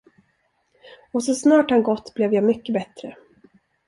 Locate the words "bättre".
2.73-3.17